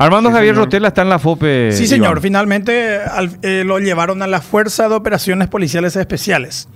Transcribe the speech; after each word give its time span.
Armando 0.00 0.30
Sí, 0.30 0.34
Javier 0.34 0.54
señor. 0.54 0.64
Rotela 0.66 0.88
está 0.88 1.02
en 1.02 1.08
la 1.10 1.18
FOPE. 1.18 1.72
Sí, 1.72 1.86
señor. 1.86 2.12
Iván. 2.12 2.22
Finalmente 2.22 2.96
al- 2.98 3.38
eh, 3.42 3.64
lo 3.66 3.78
llevaron 3.78 4.22
a 4.22 4.26
la 4.26 4.40
Fuerza 4.40 4.88
de 4.88 4.94
Operaciones 4.94 5.48
Policiales 5.48 5.94
Especiales. 5.94 6.68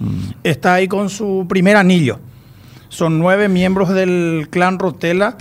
Está 0.43 0.75
ahí 0.75 0.89
con 0.89 1.09
su 1.09 1.47
primer 1.49 1.77
anillo. 1.77 2.21
Son 2.91 3.19
nueve 3.19 3.49
miembros 3.49 3.89
del 3.89 4.49
clan 4.51 4.79
Rotela. 4.79 5.37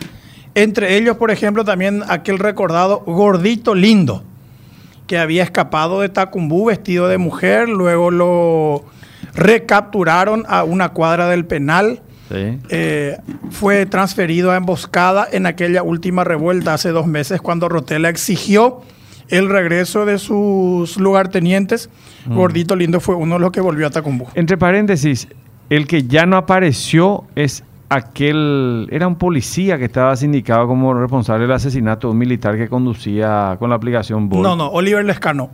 Entre 0.55 0.95
ellos, 0.97 1.17
por 1.17 1.29
ejemplo, 1.29 1.65
también 1.65 2.03
aquel 2.07 2.39
recordado 2.39 2.99
Gordito 3.05 3.75
Lindo, 3.75 4.23
que 5.07 5.17
había 5.17 5.43
escapado 5.43 5.99
de 5.99 6.09
Tacumbú 6.09 6.65
vestido 6.65 7.07
de 7.09 7.17
mujer. 7.17 7.67
Luego 7.67 8.11
lo 8.11 8.85
recapturaron 9.35 10.45
a 10.47 10.63
una 10.63 10.89
cuadra 10.89 11.27
del 11.27 11.45
penal. 11.45 12.01
Sí. 12.29 12.59
Eh, 12.69 13.17
fue 13.51 13.85
transferido 13.85 14.51
a 14.51 14.57
emboscada 14.57 15.27
en 15.31 15.45
aquella 15.45 15.83
última 15.83 16.23
revuelta 16.23 16.73
hace 16.73 16.89
dos 16.89 17.05
meses 17.05 17.41
cuando 17.41 17.69
Rotela 17.69 18.09
exigió 18.09 18.81
el 19.29 19.49
regreso 19.49 20.05
de 20.05 20.17
sus 20.17 20.97
lugartenientes. 20.97 21.89
Gordito 22.25 22.75
Lindo 22.75 22.99
fue 22.99 23.15
uno 23.15 23.35
de 23.35 23.41
los 23.41 23.51
que 23.51 23.61
volvió 23.61 23.87
a 23.87 23.89
Tacumbú. 23.89 24.27
Entre 24.35 24.57
paréntesis, 24.57 25.27
el 25.69 25.87
que 25.87 26.03
ya 26.03 26.25
no 26.25 26.37
apareció 26.37 27.25
es 27.35 27.63
aquel. 27.89 28.87
Era 28.91 29.07
un 29.07 29.15
policía 29.15 29.77
que 29.77 29.85
estaba 29.85 30.15
sindicado 30.15 30.67
como 30.67 30.93
responsable 30.93 31.43
del 31.43 31.51
asesinato 31.51 32.07
de 32.07 32.11
un 32.11 32.17
militar 32.17 32.57
que 32.57 32.67
conducía 32.67 33.55
con 33.59 33.69
la 33.69 33.75
aplicación 33.75 34.29
Bolt. 34.29 34.43
No, 34.43 34.55
no, 34.55 34.69
Oliver 34.69 35.03
Lescano. 35.03 35.49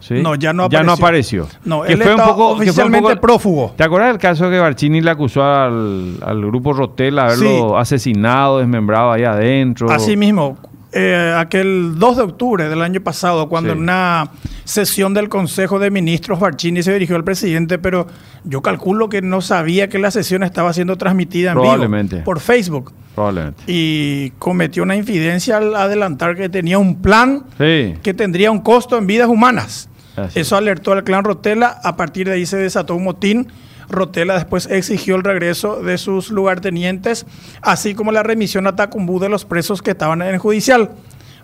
¿Sí? 0.00 0.14
no, 0.22 0.34
ya 0.34 0.52
no 0.52 0.68
Ya 0.68 0.82
no 0.82 0.92
apareció. 0.92 1.44
apareció. 1.44 1.60
No, 1.64 1.82
Que 1.82 1.92
él 1.92 2.02
fue 2.02 2.14
un 2.14 2.20
poco- 2.20 2.30
que 2.30 2.34
fue 2.34 2.46
un 2.54 2.60
oficialmente 2.62 3.08
poco- 3.10 3.20
prófugo. 3.20 3.74
¿Te 3.76 3.84
acuerdas 3.84 4.08
del 4.10 4.18
caso 4.18 4.50
que 4.50 4.58
Barcini 4.58 5.00
le 5.00 5.10
acusó 5.10 5.44
al, 5.44 6.16
al 6.22 6.44
grupo 6.46 6.72
Rotela 6.72 7.26
de 7.26 7.32
haberlo 7.34 7.68
Sí. 7.70 7.74
asesinado, 7.78 8.58
desmembrado 8.58 9.12
ahí 9.12 9.24
adentro? 9.24 9.90
Así 9.90 10.16
mismo, 10.16 10.58
eh, 10.92 11.34
aquel 11.36 11.94
2 11.98 12.16
de 12.16 12.22
octubre 12.24 12.68
del 12.68 12.82
año 12.82 13.00
pasado, 13.00 13.48
cuando 13.48 13.70
Sí. 13.72 13.76
en 13.76 13.82
una 13.84 14.30
sesión 14.64 15.14
del 15.14 15.28
Consejo 15.28 15.78
de 15.78 15.90
Ministros 15.90 16.40
Barcini 16.40 16.82
se 16.82 16.92
dirigió 16.92 17.16
al 17.16 17.24
presidente, 17.24 17.78
pero 17.78 18.06
yo 18.44 18.62
calculo 18.62 19.08
que 19.08 19.20
no 19.20 19.40
sabía 19.40 19.88
que 19.88 19.98
la 19.98 20.10
sesión 20.10 20.42
estaba 20.44 20.72
siendo 20.72 20.96
transmitida 20.96 21.52
en 21.52 21.60
vivo 21.60 22.22
por 22.24 22.40
Facebook. 22.40 22.92
Probablemente. 23.12 23.64
y 23.66 24.30
cometió 24.38 24.82
una 24.84 24.94
infidencia 24.96 25.56
al 25.58 25.74
adelantar 25.74 26.36
que 26.36 26.48
tenía 26.48 26.78
un 26.78 27.02
plan 27.02 27.42
Sí. 27.58 27.94
que 28.02 28.14
tendría 28.14 28.50
un 28.52 28.60
costo 28.60 28.96
en 28.96 29.06
vidas 29.08 29.28
humanas. 29.28 29.89
Así 30.16 30.40
Eso 30.40 30.56
alertó 30.56 30.92
al 30.92 31.04
clan 31.04 31.24
Rotela, 31.24 31.78
a 31.82 31.96
partir 31.96 32.26
de 32.28 32.34
ahí 32.34 32.46
se 32.46 32.56
desató 32.56 32.94
un 32.94 33.04
motín. 33.04 33.48
Rotela 33.88 34.34
después 34.34 34.66
exigió 34.70 35.16
el 35.16 35.24
regreso 35.24 35.82
de 35.82 35.98
sus 35.98 36.30
lugartenientes, 36.30 37.26
así 37.62 37.94
como 37.94 38.12
la 38.12 38.22
remisión 38.22 38.66
a 38.66 38.76
Tacumbú 38.76 39.18
de 39.18 39.28
los 39.28 39.44
presos 39.44 39.82
que 39.82 39.90
estaban 39.92 40.22
en 40.22 40.28
el 40.34 40.38
judicial, 40.38 40.90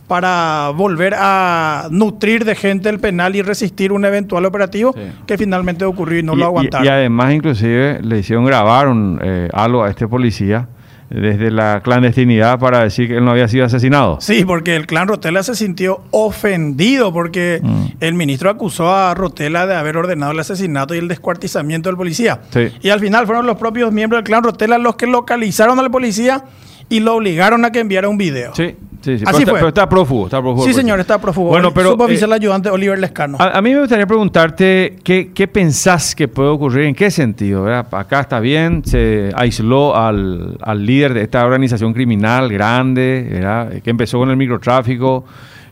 para 0.06 0.70
volver 0.76 1.14
a 1.18 1.88
nutrir 1.90 2.44
de 2.44 2.54
gente 2.54 2.88
el 2.88 3.00
penal 3.00 3.34
y 3.34 3.42
resistir 3.42 3.90
un 3.90 4.04
eventual 4.04 4.44
operativo 4.44 4.92
Sí. 4.94 5.00
que 5.26 5.36
finalmente 5.36 5.84
ocurrió 5.84 6.20
y 6.20 6.22
no 6.22 6.34
y, 6.34 6.36
lo 6.36 6.42
y- 6.42 6.46
aguantaron. 6.46 6.86
y 6.86 6.88
además, 6.88 7.32
inclusive, 7.32 8.00
le 8.02 8.18
hicieron 8.20 8.44
grabar 8.44 8.86
un, 8.86 9.18
eh, 9.20 9.48
algo 9.52 9.82
a 9.82 9.90
este 9.90 10.06
policía 10.06 10.68
desde 11.10 11.50
la 11.50 11.80
clandestinidad 11.82 12.58
para 12.58 12.82
decir 12.82 13.08
que 13.08 13.16
él 13.18 13.24
no 13.24 13.30
había 13.30 13.46
sido 13.48 13.64
asesinado. 13.64 14.18
Sí, 14.20 14.44
porque 14.44 14.74
el 14.76 14.86
clan 14.86 15.06
Rotela 15.08 15.42
se 15.42 15.54
sintió 15.54 16.02
ofendido 16.10 17.12
porque 17.12 17.60
Mm. 17.62 17.84
el 18.00 18.14
ministro 18.14 18.50
acusó 18.50 18.94
a 18.94 19.14
Rotela 19.14 19.66
de 19.66 19.74
haber 19.76 19.96
ordenado 19.96 20.32
el 20.32 20.40
asesinato 20.40 20.94
y 20.94 20.98
el 20.98 21.08
descuartizamiento 21.08 21.88
del 21.88 21.96
policía. 21.96 22.40
Sí. 22.50 22.68
Y 22.82 22.90
al 22.90 23.00
final 23.00 23.26
fueron 23.26 23.46
los 23.46 23.56
propios 23.56 23.92
miembros 23.92 24.18
del 24.18 24.24
clan 24.24 24.42
Rotela 24.42 24.78
los 24.78 24.96
que 24.96 25.06
localizaron 25.06 25.78
al 25.78 25.90
policía 25.90 26.44
y 26.88 27.00
lo 27.00 27.16
obligaron 27.16 27.64
a 27.64 27.70
que 27.72 27.80
enviara 27.80 28.08
un 28.08 28.16
video. 28.16 28.54
Sí, 28.54 28.74
sí, 29.02 29.18
sí. 29.18 29.24
Así 29.26 29.38
pero, 29.38 29.38
está, 29.38 29.50
fue. 29.50 29.58
pero 29.58 29.68
está 29.68 29.88
prófugo, 29.88 30.26
está 30.26 30.40
prófugo. 30.40 30.64
Sí, 30.66 30.72
señor, 30.72 31.00
está 31.00 31.20
prófugo. 31.20 31.48
Bueno, 31.48 31.72
pero 31.74 31.92
Suboficial 31.92 32.30
eh, 32.30 32.34
ayudante 32.34 32.70
Oliver 32.70 32.98
Lescano. 32.98 33.36
a, 33.40 33.58
a 33.58 33.62
mí 33.62 33.72
me 33.74 33.80
gustaría 33.80 34.06
preguntarte 34.06 34.96
qué, 35.02 35.32
qué 35.34 35.48
pensás 35.48 36.14
que 36.14 36.28
puede 36.28 36.48
ocurrir, 36.50 36.84
en 36.86 36.94
qué 36.94 37.10
sentido. 37.10 37.64
¿verdad? 37.64 37.86
Acá 37.92 38.20
está 38.20 38.40
bien, 38.40 38.82
se 38.84 39.32
aisló 39.34 39.96
al, 39.96 40.56
al 40.62 40.86
líder 40.86 41.14
de 41.14 41.22
esta 41.22 41.44
organización 41.44 41.92
criminal 41.92 42.48
grande, 42.52 43.28
¿verdad? 43.32 43.72
que 43.82 43.90
empezó 43.90 44.18
con 44.18 44.30
el 44.30 44.36
microtráfico 44.36 45.24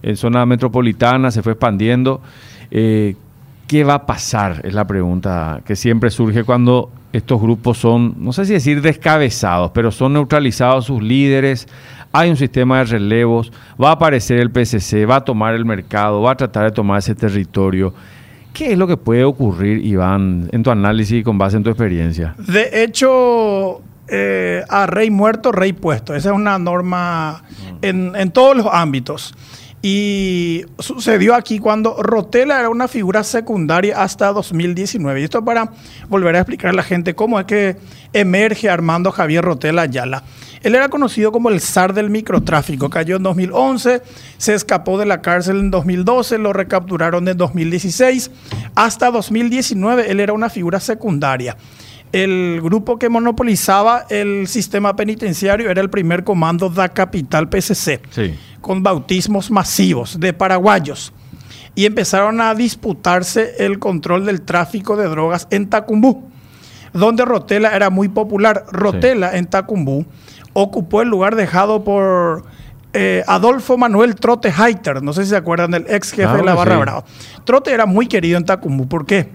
en 0.03 0.16
zona 0.16 0.44
metropolitana, 0.44 1.30
se 1.30 1.42
fue 1.42 1.53
expandiendo. 1.53 2.20
Eh, 2.70 3.14
¿Qué 3.66 3.82
va 3.84 3.94
a 3.94 4.06
pasar? 4.06 4.60
Es 4.64 4.74
la 4.74 4.86
pregunta 4.86 5.62
que 5.64 5.76
siempre 5.76 6.10
surge 6.10 6.44
cuando 6.44 6.91
estos 7.16 7.41
grupos 7.41 7.78
son, 7.78 8.14
no 8.19 8.32
sé 8.32 8.44
si 8.44 8.52
decir 8.54 8.82
descabezados, 8.82 9.70
pero 9.72 9.92
son 9.92 10.14
neutralizados 10.14 10.86
sus 10.86 11.02
líderes. 11.02 11.69
Hay 12.12 12.30
un 12.30 12.36
sistema 12.36 12.78
de 12.78 12.84
relevos, 12.84 13.52
va 13.82 13.91
a 13.91 13.92
aparecer 13.92 14.38
el 14.38 14.50
PCC, 14.50 15.08
va 15.08 15.16
a 15.16 15.24
tomar 15.24 15.54
el 15.54 15.64
mercado, 15.64 16.22
va 16.22 16.32
a 16.32 16.36
tratar 16.36 16.64
de 16.64 16.72
tomar 16.72 16.98
ese 16.98 17.14
territorio. 17.14 17.94
¿Qué 18.53 18.72
es 18.72 18.78
lo 18.78 18.86
que 18.86 18.97
puede 18.97 19.24
ocurrir, 19.24 19.84
Iván, 19.84 20.48
en 20.53 20.62
tu 20.62 20.70
análisis 20.70 21.20
y 21.20 21.22
con 21.22 21.38
base 21.38 21.56
en 21.56 21.64
tu 21.64 21.70
experiencia? 21.70 22.34
De 22.38 22.84
hecho, 22.84 23.80
eh, 24.08 24.62
a 24.69 24.86
rey 24.86 25.10
muerto, 25.10 25.50
rey 25.50 25.72
puesto. 25.72 26.14
Esa 26.14 26.30
es 26.30 26.34
una 26.34 26.58
norma 26.58 27.42
en, 27.80 28.12
en 28.16 28.30
todos 28.30 28.56
los 28.56 28.66
ámbitos. 28.70 29.34
Y 29.87 30.65
sucedió 30.78 31.34
aquí 31.34 31.59
cuando 31.59 32.03
Rotela 32.03 32.59
era 32.59 32.71
una 32.71 32.89
figura 32.89 33.22
secundaria 33.22 34.03
hasta 34.03 34.33
2019. 34.33 35.21
Y 35.21 35.25
esto 35.25 35.45
para 35.45 35.72
volver 36.09 36.37
a 36.37 36.39
explicar 36.39 36.71
a 36.71 36.72
la 36.72 36.83
gente 36.83 37.15
cómo 37.15 37.39
es 37.39 37.45
que 37.45 37.77
emerge 38.15 38.71
Armando 38.71 39.12
Javier 39.12 39.45
Rotela 39.45 39.83
Ayala. 39.83 40.22
Él 40.62 40.75
era 40.75 40.89
conocido 40.89 41.33
como 41.33 41.50
el 41.50 41.61
zar 41.61 41.93
del 41.93 42.09
microtráfico. 42.09 42.89
Cayó 42.89 43.17
en 43.17 43.25
2011, 43.25 44.00
se 44.39 44.55
escapó 44.55 44.97
de 44.97 45.05
la 45.05 45.21
cárcel 45.21 45.59
en 45.59 45.71
2012, 45.71 46.39
lo 46.39 46.55
recapturaron 46.55 47.28
en 47.28 47.37
2016. 47.37 48.31
Hasta 48.75 49.11
2019 49.11 50.11
él 50.11 50.21
era 50.21 50.33
una 50.33 50.49
figura 50.49 50.81
secundaria. 50.81 51.59
El 52.11 52.61
grupo 52.62 52.99
que 52.99 53.11
monopolizaba 53.11 54.06
el 54.09 54.47
sistema 54.47 54.97
penitenciario 54.97 55.69
era 55.69 55.83
el 55.83 55.91
primer 55.91 56.25
comando 56.25 56.71
da 56.71 56.89
Capital 56.89 57.49
PCC 57.49 58.01
Sí. 58.11 58.34
Con 58.64 58.82
bautismos 58.82 59.50
masivos 59.50 60.19
de 60.19 60.32
paraguayos 60.32 61.12
y 61.75 61.84
empezaron 61.84 62.41
a 62.41 62.54
disputarse 62.54 63.56
el 63.58 63.78
control 63.78 64.25
del 64.25 64.41
tráfico 64.41 64.97
de 64.97 65.06
drogas 65.06 65.47
en 65.50 65.69
Tacumbú, 65.69 66.30
donde 66.94 67.26
Rotela 67.26 67.76
era 67.76 67.91
muy 67.91 68.08
popular. 68.08 68.64
Rotela 68.72 69.36
en 69.36 69.44
Tacumbú 69.44 70.06
ocupó 70.54 71.03
el 71.03 71.08
lugar 71.10 71.36
dejado 71.36 71.84
por 71.84 72.47
eh, 72.94 73.22
Adolfo 73.26 73.76
Manuel 73.76 74.14
Trote 74.14 74.48
Heiter, 74.50 75.03
no 75.03 75.12
sé 75.12 75.24
si 75.24 75.30
se 75.30 75.36
acuerdan 75.36 75.70
del 75.70 75.84
ex 75.86 76.12
jefe 76.12 76.32
de 76.32 76.38
la 76.38 76.54
Claro, 76.54 76.56
Barra 76.56 76.74
sí. 76.76 76.80
Brava. 76.80 77.04
Trote 77.44 77.70
era 77.70 77.84
muy 77.84 78.06
querido 78.06 78.38
en 78.38 78.47
Tacumbú, 78.47 78.88
¿por 78.88 79.04
qué? 79.04 79.28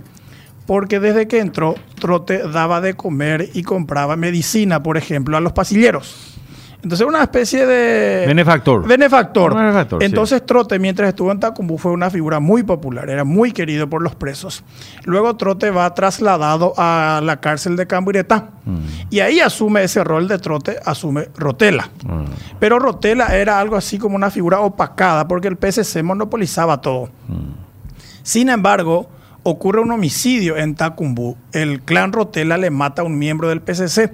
Porque 0.65 0.99
desde 0.99 1.27
que 1.27 1.37
entró, 1.37 1.75
Trote 1.99 2.39
daba 2.47 2.81
de 2.81 2.95
comer 2.95 3.51
y 3.53 3.61
compraba 3.61 4.15
medicina, 4.15 4.81
por 4.81 4.97
ejemplo, 4.97 5.37
a 5.37 5.39
los 5.39 5.53
pasilleros. 5.53 6.38
Entonces, 6.81 7.05
una 7.05 7.23
especie 7.23 7.65
de... 7.65 8.25
Benefactor. 8.25 8.87
Benefactor. 8.87 9.53
Benefactor, 9.53 9.99
sí. 9.99 10.05
Entonces, 10.05 10.45
Trote, 10.45 10.79
mientras 10.79 11.09
estuvo 11.09 11.29
en 11.31 11.39
Tacumbú, 11.39 11.77
fue 11.77 11.91
una 11.91 12.09
figura 12.09 12.39
muy 12.39 12.63
popular, 12.63 13.09
era 13.09 13.25
muy 13.25 13.51
querido 13.51 13.89
por 13.89 14.01
los 14.01 14.15
presos. 14.15 14.63
Luego, 15.03 15.35
Trote 15.35 15.71
va 15.71 15.93
trasladado 15.93 16.73
a 16.77 17.19
la 17.21 17.41
cárcel 17.41 17.75
de 17.75 17.85
Camburetá. 17.85 18.51
Mm. 18.63 18.77
Y 19.09 19.19
ahí 19.19 19.41
asume 19.41 19.83
ese 19.83 20.05
rol 20.05 20.29
de 20.29 20.39
Trote, 20.39 20.77
asume 20.85 21.27
Rotela. 21.35 21.89
Ah. 22.07 22.23
Pero 22.59 22.79
Rotela 22.79 23.35
era 23.35 23.59
algo 23.59 23.75
así 23.75 23.97
como 23.97 24.15
una 24.15 24.31
figura 24.31 24.61
opacada, 24.61 25.27
porque 25.27 25.49
el 25.49 25.57
PSC 25.57 26.01
monopolizaba 26.01 26.79
todo. 26.79 27.09
Sin 28.23 28.47
embargo, 28.47 29.09
ocurre 29.43 29.81
un 29.81 29.91
homicidio 29.91 30.55
en 30.55 30.75
Tacumbú. 30.75 31.35
El 31.51 31.81
clan 31.81 32.13
Rotela 32.13 32.57
le 32.57 32.69
mata 32.69 33.01
a 33.01 33.05
un 33.05 33.17
miembro 33.17 33.49
del 33.49 33.61
PCC. 33.61 34.13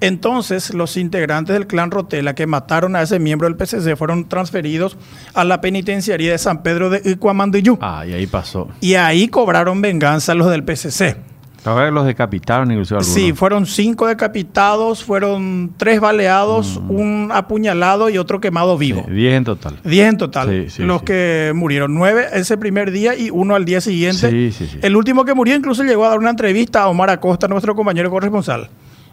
Entonces, 0.00 0.74
los 0.74 0.96
integrantes 0.96 1.54
del 1.54 1.66
clan 1.66 1.90
Rotela 1.90 2.34
que 2.34 2.46
mataron 2.46 2.96
a 2.96 3.02
ese 3.02 3.18
miembro 3.18 3.48
del 3.48 3.56
PCC 3.56 3.96
fueron 3.96 4.28
transferidos 4.28 4.96
a 5.34 5.44
la 5.44 5.60
penitenciaría 5.60 6.32
de 6.32 6.38
San 6.38 6.62
Pedro 6.62 6.90
de 6.90 7.02
Icuamandiyú. 7.10 7.78
Ah, 7.80 8.04
y 8.06 8.12
ahí 8.12 8.26
pasó. 8.26 8.68
Y 8.80 8.94
ahí 8.94 9.28
cobraron 9.28 9.80
venganza 9.82 10.34
los 10.34 10.50
del 10.50 10.64
PCC. 10.64 11.16
Ahora 11.64 11.90
los 11.90 12.06
decapitaron 12.06 12.70
incluso 12.70 12.96
algunos. 12.96 13.14
Sí, 13.14 13.32
fueron 13.32 13.66
cinco 13.66 14.06
decapitados, 14.06 15.04
fueron 15.04 15.74
tres 15.76 16.00
baleados, 16.00 16.80
un 16.88 17.30
apuñalado 17.32 18.08
y 18.08 18.16
otro 18.18 18.40
quemado 18.40 18.78
vivo. 18.78 19.04
Sí, 19.06 19.12
Diez 19.12 19.34
en 19.34 19.44
total. 19.44 19.78
Diez 19.84 20.08
en 20.08 20.16
total. 20.16 20.48
Sí, 20.48 20.70
sí, 20.70 20.82
los 20.82 21.02
que 21.02 21.52
murieron. 21.54 21.94
Nueve 21.94 22.28
ese 22.32 22.56
primer 22.56 22.90
día 22.90 23.14
y 23.14 23.30
uno 23.30 23.54
al 23.54 23.64
día 23.64 23.80
siguiente. 23.80 24.30
Sí, 24.30 24.52
sí, 24.52 24.66
sí. 24.72 24.78
El 24.82 24.96
último 24.96 25.24
que 25.24 25.34
murió 25.34 25.54
incluso 25.54 25.82
llegó 25.84 26.06
a 26.06 26.10
dar 26.10 26.18
una 26.18 26.30
entrevista 26.30 26.82
a 26.82 26.88
Omar 26.88 27.10
Acosta, 27.10 27.46
nuestro 27.46 27.74
compañero 27.74 28.10
corresponsal. 28.10 28.70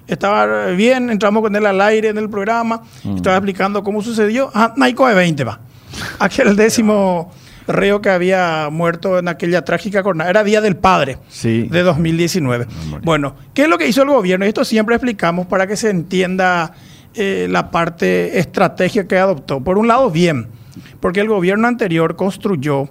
Estaba 0.07 0.67
bien, 0.67 1.09
entramos 1.09 1.41
con 1.43 1.55
él 1.55 1.65
al 1.65 1.81
aire 1.81 2.09
en 2.09 2.17
el 2.17 2.29
programa, 2.29 2.81
Mm. 3.03 3.17
estaba 3.17 3.35
explicando 3.37 3.83
cómo 3.83 4.01
sucedió. 4.01 4.49
Ah, 4.53 4.73
Naico 4.77 5.07
de 5.07 5.13
20 5.15 5.43
va. 5.43 5.59
Aquel 6.19 6.55
décimo 6.55 7.31
reo 7.67 8.01
que 8.01 8.09
había 8.09 8.69
muerto 8.71 9.19
en 9.19 9.27
aquella 9.27 9.65
trágica 9.65 10.01
jornada. 10.01 10.29
Era 10.29 10.43
Día 10.45 10.61
del 10.61 10.77
Padre 10.77 11.17
Sí. 11.27 11.63
de 11.69 11.83
2019. 11.83 12.65
Bueno, 13.03 13.35
¿qué 13.53 13.63
es 13.63 13.67
lo 13.69 13.77
que 13.77 13.87
hizo 13.87 14.03
el 14.03 14.09
gobierno? 14.09 14.45
Y 14.45 14.47
esto 14.49 14.63
siempre 14.63 14.95
explicamos 14.95 15.47
para 15.47 15.67
que 15.67 15.75
se 15.75 15.89
entienda 15.89 16.73
eh, 17.19 17.47
la 17.49 17.71
parte 17.71 18.37
estratégica 18.39 19.07
que 19.07 19.17
adoptó. 19.17 19.59
Por 19.61 19.77
un 19.77 19.87
lado, 19.87 20.09
bien, 20.11 20.47
Porque 20.99 21.19
el 21.21 21.27
gobierno 21.27 21.67
anterior 21.67 22.15
construyó 22.15 22.89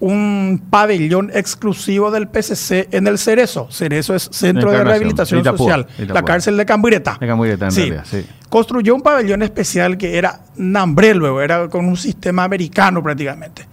un 0.00 0.62
pabellón 0.70 1.30
exclusivo 1.32 2.10
del 2.10 2.28
PCC 2.28 2.88
en 2.90 3.06
el 3.06 3.18
Cerezo. 3.18 3.68
Cerezo 3.70 4.14
es 4.14 4.28
Centro 4.32 4.70
de 4.72 4.82
Rehabilitación 4.82 5.44
Social, 5.44 5.86
la 5.98 6.22
cárcel 6.22 6.56
de 6.56 6.66
Cambureta. 6.66 7.18
De 7.20 7.26
Cambureta, 7.26 7.68
en 7.68 7.74
realidad, 7.74 8.04
sí. 8.04 8.26
Construyó 8.48 8.94
un 8.94 9.02
pabellón 9.02 9.42
especial 9.42 9.96
que 9.96 10.18
era 10.18 10.40
Nambre 10.56 11.14
luego, 11.14 11.40
era 11.40 11.68
con 11.68 11.86
un 11.86 11.96
sistema 11.96 12.44
americano 12.44 13.02
prácticamente. 13.02 13.66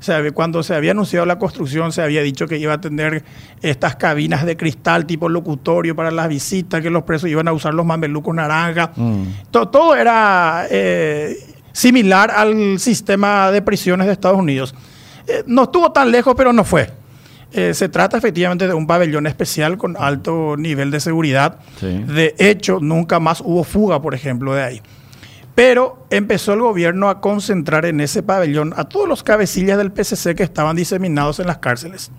O 0.00 0.06
sea, 0.06 0.22
cuando 0.32 0.62
se 0.62 0.74
había 0.74 0.90
anunciado 0.90 1.24
la 1.24 1.38
construcción, 1.38 1.90
se 1.90 2.02
había 2.02 2.20
dicho 2.20 2.46
que 2.46 2.58
iba 2.58 2.74
a 2.74 2.80
tener 2.80 3.24
estas 3.62 3.96
cabinas 3.96 4.44
de 4.44 4.54
cristal 4.54 5.06
tipo 5.06 5.30
locutorio 5.30 5.96
para 5.96 6.10
las 6.10 6.28
visitas, 6.28 6.82
que 6.82 6.90
los 6.90 7.04
presos 7.04 7.30
iban 7.30 7.48
a 7.48 7.54
usar 7.54 7.72
los 7.72 7.86
mamelucos 7.86 8.34
naranja. 8.34 8.92
Mm. 8.94 9.22
Todo, 9.50 9.96
era 9.96 10.66
eh, 10.70 11.38
similar 11.72 12.30
al 12.30 12.78
sistema 12.80 13.50
de 13.50 13.62
prisiones 13.62 14.06
de 14.06 14.12
Estados 14.12 14.38
Unidos. 14.38 14.74
Eh, 15.26 15.44
no 15.46 15.64
estuvo 15.64 15.92
tan 15.92 16.10
lejos, 16.10 16.34
pero 16.36 16.52
no 16.52 16.64
fue. 16.64 16.90
Eh, 17.52 17.72
se 17.72 17.88
trata 17.88 18.18
efectivamente 18.18 18.66
de 18.66 18.74
un 18.74 18.86
pabellón 18.86 19.26
especial 19.28 19.78
con 19.78 19.96
alto 19.96 20.56
nivel 20.56 20.90
de 20.90 20.98
seguridad. 20.98 21.60
De 21.80 22.34
hecho, 22.38 22.80
nunca 22.80 23.20
más 23.20 23.40
hubo 23.40 23.62
fuga, 23.62 24.02
por 24.02 24.14
ejemplo, 24.14 24.54
de 24.54 24.62
ahí. 24.62 24.82
Pero 25.54 26.04
empezó 26.10 26.52
el 26.52 26.60
gobierno 26.60 27.08
a 27.08 27.20
concentrar 27.20 27.86
en 27.86 28.00
ese 28.00 28.24
pabellón 28.24 28.74
a 28.76 28.84
todos 28.84 29.08
los 29.08 29.22
cabecillas 29.22 29.78
del 29.78 29.92
PCC 29.92 30.34
que 30.34 30.42
estaban 30.42 30.74
diseminados 30.74 31.38
en 31.38 31.46
las 31.46 31.58
cárceles. 31.58 32.10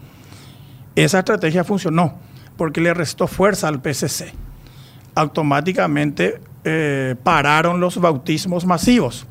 Esa 0.96 1.19
estrategia 1.19 1.66
funcionó 1.66 2.18
porque 2.56 2.80
le 2.80 2.94
restó 2.94 3.28
fuerza 3.28 3.68
al 3.68 3.81
PCC. 3.81 4.34
Automáticamente 5.16 6.40
eh, 6.63 7.16
pararon 7.22 7.81
los 7.81 7.98
bautismos 8.00 8.66
masivos 8.66 9.28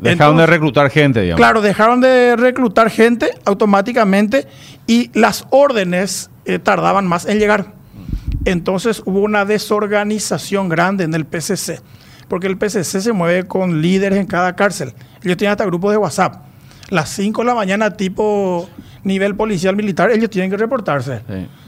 dejaron 0.00 0.36
de 0.36 0.46
reclutar 0.46 0.90
gente, 0.90 1.20
digamos. 1.22 1.38
Claro, 1.38 1.60
dejaron 1.60 2.00
de 2.00 2.36
reclutar 2.36 2.90
gente 2.90 3.30
automáticamente 3.44 4.46
y 4.86 5.10
las 5.18 5.46
órdenes 5.50 6.30
eh, 6.44 6.58
tardaban 6.58 7.06
más 7.06 7.26
en 7.26 7.38
llegar. 7.38 7.72
Entonces 8.44 9.02
hubo 9.04 9.20
una 9.20 9.44
desorganización 9.44 10.68
grande 10.68 11.04
en 11.04 11.14
el 11.14 11.26
PCC, 11.26 11.80
porque 12.28 12.46
el 12.46 12.56
PCC 12.56 13.00
se 13.00 13.12
mueve 13.12 13.44
con 13.46 13.82
líderes 13.82 14.18
en 14.18 14.26
cada 14.26 14.56
cárcel. 14.56 14.92
Ellos 15.22 15.36
tienen 15.36 15.52
hasta 15.52 15.64
grupos 15.64 15.92
de 15.92 15.98
WhatsApp. 15.98 16.42
Las 16.88 17.10
5 17.10 17.42
de 17.42 17.46
la 17.46 17.54
mañana, 17.54 17.96
tipo 17.96 18.68
nivel 19.04 19.36
policial 19.36 19.76
militar, 19.76 20.10
ellos 20.10 20.30
tienen 20.30 20.50
que 20.50 20.56
reportarse. 20.56 21.22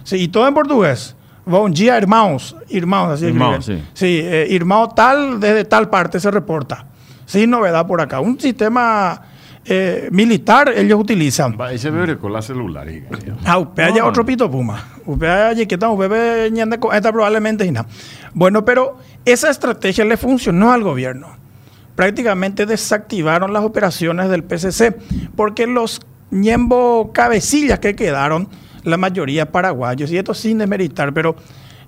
Sí. 0.05 0.17
y 0.17 0.29
todo 0.29 0.49
en 0.49 0.55
portugués. 0.55 1.15
Bom 1.45 1.73
dia, 1.73 1.97
hermanos. 1.97 2.57
Hermanos, 2.71 3.15
así 3.15 3.27
Irmãos, 3.27 3.65
sí. 3.65 3.83
Sí, 3.95 4.21
eh, 4.23 4.61
tal, 4.95 5.41
desde 5.41 5.65
tal 5.65 5.91
parte 5.91 6.21
se 6.21 6.31
reporta 6.31 6.87
sin 7.33 7.49
novedad 7.49 7.87
por 7.87 7.99
acá. 8.01 8.21
Un 8.21 8.39
sistema 8.39 9.23
eh, 9.65 10.09
militar 10.13 10.71
ellos 10.77 11.01
utilizan. 11.01 11.57
Va, 11.59 11.73
ese 11.73 11.91
bebe 11.91 12.19
con 12.19 12.31
la 12.31 12.43
celular. 12.43 12.87
Ah, 13.47 13.57
usted 13.57 13.85
haya 13.85 14.05
otro 14.05 14.25
pito 14.25 14.51
puma. 14.51 14.85
Usted 15.07 15.27
haya 15.27 15.67
que 15.67 15.77
estamos 15.77 15.99
bebé 15.99 16.49
esta 16.49 17.11
probablemente 17.11 17.65
y 17.65 17.71
nada. 17.71 17.89
Bueno, 18.35 18.67
pero 18.67 18.99
esa 19.25 19.49
estrategia 19.49 20.05
le 20.05 20.19
funcionó 20.19 20.73
al 20.73 20.83
gobierno. 20.83 21.29
Prácticamente 21.97 22.67
desactivaron 22.67 23.55
las 23.55 23.65
operaciones 23.65 24.29
del 24.29 24.45
PCC 24.45 24.95
porque 25.35 25.67
los 25.67 26.03
ñembo 26.31 27.13
cabecillas 27.15 27.79
que 27.79 27.97
quedaron, 27.97 28.49
la 28.85 28.99
mayoría 28.99 29.51
paraguayos, 29.51 30.11
y 30.11 30.19
esto 30.19 30.35
sin 30.35 30.59
desmeritar, 30.59 31.15
pero 31.15 31.37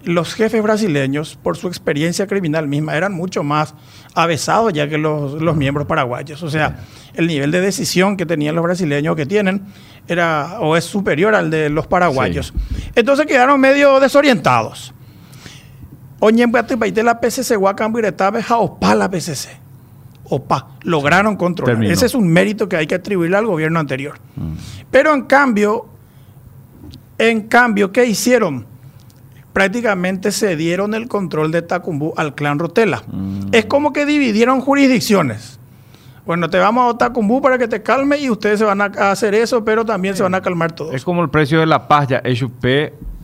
los 0.05 0.35
jefes 0.35 0.62
brasileños, 0.62 1.39
por 1.43 1.56
su 1.56 1.69
experiencia 1.69 2.27
criminal 2.27 2.69
misma, 2.69 2.97
eran 2.97 3.12
mucho 3.12 3.43
más 3.43 3.75
avesados 4.15 4.73
ya 4.73 4.89
que 4.89 4.99
los, 4.99 5.56
miembros 5.56 5.87
paraguayos. 5.87 6.43
O 6.43 6.51
sea, 6.51 6.81
el 7.15 7.27
nivel 7.27 7.51
de 7.51 7.61
decisión 7.61 8.17
que 8.17 8.27
tenían 8.27 8.55
los 8.55 8.65
brasileños 8.65 9.17
que 9.17 9.27
tienen 9.27 9.62
era 10.06 10.59
o 10.61 10.77
es 10.77 10.85
superior 10.85 11.35
al 11.35 11.51
de 11.51 11.71
los 11.71 11.87
paraguayos. 11.87 12.53
Entonces 12.95 13.27
quedaron 13.27 13.61
medio 13.61 14.01
desorientados. 14.01 14.95
Oye, 16.21 16.47
la 16.47 17.21
PCC, 17.21 17.56
opa 17.59 18.95
la 18.95 19.11
PCC. 19.11 19.49
Opa, 20.27 20.69
lograron 20.83 21.37
controlar. 21.37 21.85
Ese 21.85 22.06
es 22.06 22.15
un 22.15 22.29
mérito 22.29 22.69
que 22.69 22.77
hay 22.77 22.87
que 22.87 22.95
atribuirle 22.95 23.37
al 23.37 23.47
gobierno 23.47 23.79
anterior. 23.79 24.19
Mm. 24.37 24.53
Pero 24.91 25.12
en 25.12 25.23
cambio, 25.23 25.87
en 27.19 27.43
cambio, 27.43 27.93
¿qué 27.93 28.06
hicieron? 28.06 28.74
Prácticamente 29.55 30.33
se 30.33 30.56
dieron 30.56 30.93
el 30.93 31.09
control 31.09 31.51
de 31.53 31.62
Tacumbú 31.62 32.12
al 32.19 32.35
clan 32.35 32.59
Rotela. 32.59 33.05
Mm. 33.06 33.47
Es 33.53 33.65
como 33.65 33.95
que 33.95 34.05
dividieron 34.05 34.61
jurisdicciones. 34.61 35.59
Bueno, 36.27 36.51
te 36.51 36.59
vamos 36.59 36.93
a 36.93 36.99
Tacumbú 36.99 37.41
para 37.41 37.56
que 37.56 37.69
te 37.69 37.83
calme 37.83 38.19
y 38.19 38.29
ustedes 38.29 38.59
se 38.59 38.65
van 38.65 38.81
a 38.81 38.87
hacer 39.11 39.35
eso, 39.35 39.65
pero 39.65 39.85
también 39.85 40.17
se 40.17 40.23
van 40.23 40.35
a 40.35 40.43
calmar 40.43 40.73
todos. 40.73 40.95
Es 40.95 41.05
como 41.05 41.23
el 41.23 41.31
precio 41.31 41.61
de 41.61 41.67
la 41.67 41.87
paz 41.87 42.09
ya, 42.09 42.23
HUP, 42.23 42.65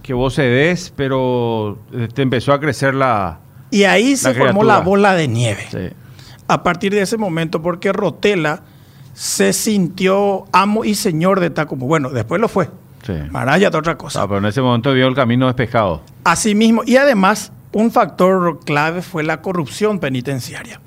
que 0.03 0.15
vos 0.15 0.35
cedes, 0.35 0.93
pero 0.95 1.79
te 1.91 2.05
este, 2.05 2.23
empezó 2.23 2.53
a 2.53 2.61
crecer 2.61 2.95
la. 2.95 3.41
Y 3.71 3.85
ahí 3.85 4.17
se 4.17 4.33
formó 4.35 4.63
la 4.63 4.81
bola 4.81 5.15
de 5.15 5.29
nieve. 5.29 5.95
A 6.47 6.63
partir 6.63 6.93
de 6.93 7.03
ese 7.03 7.17
momento, 7.17 7.61
porque 7.63 7.93
Rotela 7.93 8.63
se 9.15 9.53
sintió 9.53 10.45
amo 10.53 10.85
y 10.85 10.95
señor 10.95 11.41
de 11.41 11.51
Tacumbú. 11.51 11.87
Bueno, 11.87 12.11
después 12.11 12.41
lo 12.41 12.49
fue. 12.49 12.69
Sí. 13.03 13.15
Maraya 13.31 13.69
otra 13.69 13.97
cosa. 13.97 14.23
Ah, 14.23 14.27
pero 14.27 14.39
en 14.39 14.47
ese 14.47 14.61
momento 14.61 14.93
vio 14.93 15.07
el 15.07 15.15
camino 15.15 15.47
despejado. 15.47 16.03
Así 16.25 16.55
mismo. 16.55 16.83
Y 16.85 16.97
además, 16.97 17.53
un 17.73 17.91
factor 17.91 18.61
clave 18.65 19.03
fue 19.03 19.23
la 19.23 19.41
corrupción 19.41 19.99
penitenciaria. 19.99 20.81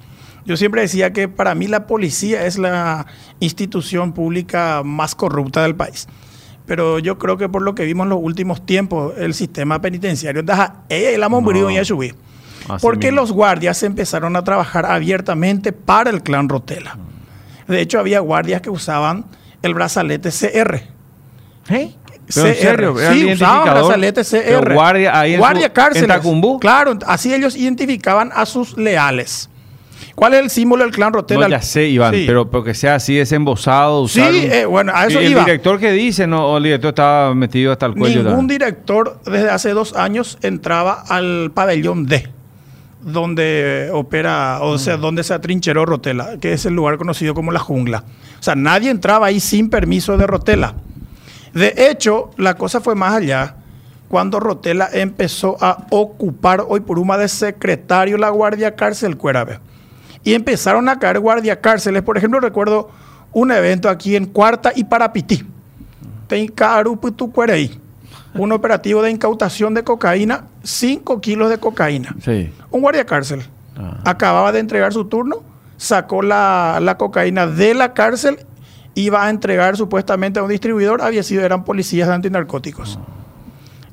Yo 0.46 0.58
siempre 0.58 0.82
decía 0.82 1.14
que 1.14 1.28
para 1.30 1.56
mí 1.56 1.68
la 1.68 1.88
policía 1.88 2.46
es 2.46 2.58
la 2.58 3.06
institución 3.40 4.14
pública 4.14 4.82
más 4.84 5.16
corrupta 5.16 5.64
del 5.64 5.76
país. 5.76 6.08
Pero 6.66 7.00
yo 7.00 7.18
creo 7.18 7.38
que 7.38 7.50
por 7.50 7.62
lo 7.62 7.76
que 7.76 7.86
vimos 7.86 8.06
en 8.06 8.10
los 8.10 8.20
últimos 8.22 8.66
tiempos, 8.66 9.14
el 9.18 9.34
sistema 9.34 9.82
penitenciario, 9.82 10.44
eh, 10.90 11.18
la 11.18 11.30
no. 11.30 11.72
y 11.72 11.86
subir. 11.86 12.16
Porque 12.82 13.12
los 13.12 13.32
guardias 13.32 13.84
empezaron 13.84 14.36
a 14.36 14.44
trabajar 14.44 14.86
abiertamente 14.86 15.74
para 15.74 16.10
el 16.10 16.24
clan 16.24 16.48
Rotela. 16.48 16.98
De 17.68 17.82
hecho, 17.82 18.00
había 18.00 18.20
guardias 18.20 18.62
que 18.62 18.70
usaban 18.70 19.26
el 19.62 19.74
brazalete 19.74 20.30
CR. 20.30 20.82
¿Eh? 21.70 21.96
Pero 22.34 22.48
en 22.48 22.56
serio, 22.56 22.96
sí, 23.12 23.34
usaban 23.34 23.64
brazalete 23.66 24.22
CR. 24.24 24.74
Guardia, 24.74 25.20
ahí 25.20 25.38
guardia 25.38 25.72
cárceles. 25.72 26.22
Claro, 26.60 26.98
así 27.06 27.34
ellos 27.34 27.56
identificaban 27.56 28.32
a 28.34 28.46
sus 28.46 28.78
leales. 28.78 29.50
¿Cuál 30.16 30.36
es 30.36 30.42
el 30.42 30.50
símbolo 30.50 30.84
del 30.84 30.94
clan 30.94 31.12
Rotela? 31.12 31.48
No, 31.48 31.52
ya 31.52 31.62
sé, 31.62 31.88
Iván, 31.88 32.12
pero, 32.12 32.50
pero, 32.50 32.64
que 32.64 32.74
sea 32.74 32.96
así, 32.96 33.16
desembosado. 33.16 34.08
Sí, 34.08 34.22
eh, 34.22 34.66
bueno, 34.66 34.92
a 34.94 35.08
eso 35.08 35.20
¿Y 35.22 35.28
iba. 35.28 35.40
¿El 35.42 35.46
director 35.46 35.80
que 35.80 35.92
dice? 35.92 36.28
No, 36.28 36.58
el 36.58 36.64
director 36.64 36.90
estaba 36.90 37.34
metido 37.34 37.72
hasta 37.72 37.88
el 37.88 37.96
cuello. 37.96 38.24
Ningún 38.24 38.48
director 38.48 39.20
desde 39.26 39.50
hace 39.50 39.72
dos 39.72 39.96
años 39.96 40.38
entraba 40.42 41.04
al 41.08 41.52
pabellón 41.54 42.06
D, 42.06 42.30
donde 43.02 43.90
opera, 43.92 44.60
o 44.62 44.78
sea, 44.78 44.98
mm. 44.98 45.02
donde 45.02 45.24
se 45.24 45.34
atrincheró 45.34 45.86
Rotela, 45.86 46.38
que 46.40 46.54
es 46.54 46.66
el 46.66 46.76
lugar 46.76 46.98
conocido 46.98 47.34
como 47.34 47.52
la 47.52 47.60
jungla. 47.60 48.04
O 48.40 48.44
sea, 48.44 48.56
nadie 48.56 48.92
entraba 48.92 49.28
ahí 49.28 49.40
sin 49.40 49.70
permiso 49.70 50.18
de 50.18 50.28
Rotela. 50.28 50.76
De 51.54 51.74
hecho, 51.78 52.32
la 52.38 52.56
cosa 52.56 52.82
fue 52.82 52.96
más 52.96 53.14
allá 53.14 53.56
cuando 54.08 54.40
Rotela 54.40 54.90
empezó 54.92 55.58
a 55.60 55.88
ocupar 55.90 56.64
hoy 56.68 56.82
por 56.82 57.00
una 57.00 57.18
de 57.18 57.28
secretario 57.28 58.18
la 58.18 58.30
guardia 58.30 58.76
cárcel 58.76 59.18
Cuerabe. 59.18 59.60
Y 60.24 60.36
empezaron 60.36 60.88
a 60.88 61.00
caer 61.00 61.20
guardia 61.20 61.60
cárceles. 61.60 62.04
Por 62.04 62.18
ejemplo, 62.18 62.40
recuerdo 62.40 62.90
un 63.32 63.52
evento 63.52 63.90
aquí 63.90 64.16
en 64.16 64.26
Cuarta 64.26 64.72
y 64.76 64.84
Parapití. 64.84 65.44
Un 68.36 68.52
operativo 68.52 69.02
de 69.02 69.12
incautación 69.12 69.74
de 69.74 69.84
cocaína, 69.84 70.46
5 70.64 71.20
kilos 71.22 71.50
de 71.50 71.58
cocaína. 71.58 72.16
Sí. 72.24 72.52
Un 72.72 72.82
guardia 72.82 73.06
cárcel. 73.06 73.44
Ah. 73.76 74.00
Acababa 74.06 74.52
de 74.52 74.60
entregar 74.60 74.94
su 74.94 75.06
turno, 75.06 75.44
sacó 75.78 76.22
la, 76.22 76.80
la 76.82 76.98
cocaína 76.98 77.48
de 77.48 77.74
la 77.74 77.94
cárcel 77.94 78.46
iba 78.96 79.26
a 79.26 79.30
entregar 79.30 79.78
supuestamente 79.78 80.40
a 80.40 80.44
un 80.44 80.50
distribuidor, 80.50 81.02
había 81.02 81.24
sido, 81.24 81.44
eran 81.44 81.64
policías 81.64 82.08
de 82.08 82.14
antinarcóticos. 82.14 83.00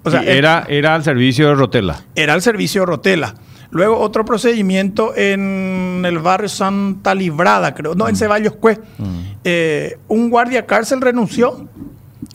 O 0.03 0.11
sea, 0.11 0.23
era, 0.23 0.67
era 0.69 0.95
al 0.95 1.05
servicio 1.05 1.49
de 1.49 1.55
Rotela. 1.55 2.03
Era 2.15 2.33
al 2.33 2.43
servicio 2.43 2.83
de 2.83 2.87
Rotela. 2.87 3.35
Luego 3.71 3.99
otro 3.99 4.25
procedimiento 4.25 5.15
en 5.15 6.03
el 6.05 6.19
barrio 6.19 6.49
Santa 6.49 7.15
Librada, 7.15 7.75
creo, 7.75 7.95
no, 7.95 8.09
en 8.09 8.15
mm. 8.15 8.19
Ceballos 8.19 8.55
Cue. 8.55 8.79
Mm. 8.99 9.21
Eh, 9.45 9.99
un 10.09 10.31
guardia 10.31 10.67
cárcel 10.67 11.01
renunció. 11.01 11.69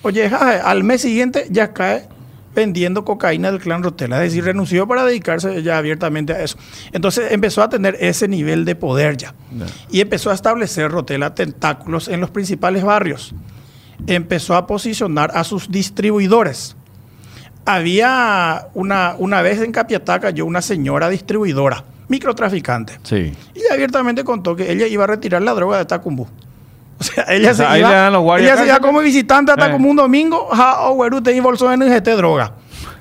Oye, 0.04 0.28
al 0.28 0.84
mes 0.84 1.02
siguiente 1.02 1.48
ya 1.50 1.74
cae 1.74 2.08
vendiendo 2.56 3.06
cocaína 3.06 3.52
del 3.52 3.60
clan 3.60 3.84
Rotela, 3.84 4.18
es 4.18 4.32
decir, 4.32 4.46
renunció 4.46 4.88
para 4.88 5.06
dedicarse 5.06 5.62
ya 5.62 5.78
abiertamente 5.78 6.34
a 6.34 6.42
eso. 6.42 6.58
Entonces 6.94 7.32
empezó 7.32 7.62
a 7.62 7.70
tener 7.70 7.98
ese 8.00 8.28
nivel 8.28 8.66
de 8.66 8.76
poder 8.76 9.18
ya. 9.18 9.36
Y 9.92 10.02
empezó 10.02 10.32
a 10.32 10.34
establecer 10.34 10.90
Rotela 10.90 11.36
tentáculos 11.36 12.08
en 12.08 12.22
los 12.22 12.32
principales 12.32 12.84
barrios. 12.84 13.36
Empezó 14.08 14.56
a 14.56 14.66
posicionar 14.66 15.32
a 15.36 15.44
sus 15.44 15.70
distribuidores. 15.70 16.76
Había 17.66 18.68
una, 18.74 19.16
una 19.18 19.42
vez 19.42 19.62
en 19.62 19.72
Capiataca 19.72 20.30
yo 20.30 20.46
una 20.46 20.62
señora 20.62 21.10
distribuidora, 21.10 21.84
microtraficante. 22.08 23.00
Sí. 23.04 23.34
Y 23.54 23.74
abiertamente 23.74 24.24
contó 24.24 24.56
que 24.56 24.72
ella 24.72 24.88
iba 24.88 25.04
a 25.04 25.08
retirar 25.08 25.42
la 25.42 25.54
droga 25.54 25.78
de 25.78 25.86
Tacumbú 25.86 26.28
O 27.00 27.04
sea, 27.04 27.26
ella 27.30 27.52
O 27.52 27.54
sea, 27.56 27.72
se 27.74 27.80
iba, 27.80 28.08
ella 28.40 28.58
se 28.58 28.66
iba 28.68 28.80
como 28.80 29.00
visitante 29.02 29.52
hasta 29.52 29.68
Eh. 29.68 29.72
como 29.72 29.90
un 29.90 29.98
domingo, 29.98 30.48
ja, 30.52 30.82
o 30.90 30.94
güero, 30.96 31.22
te 31.22 31.40
bolso 31.42 31.72
en 31.72 31.82
NGT 31.82 32.08
droga. 32.16 32.54